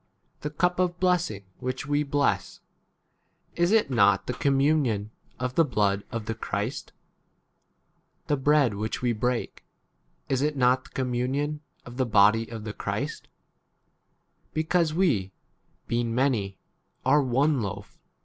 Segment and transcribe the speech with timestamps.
[0.37, 2.59] 16 The cup of blessing which we bless,
[3.55, 6.91] is it not [the] communion of the blood of the Christ?
[8.25, 9.63] The bread which we break,
[10.27, 13.27] is it not [the] communion of the body of 17 the Christ?
[14.55, 15.33] Because we,
[15.85, 16.57] [being] many,
[17.05, 17.99] are one loaf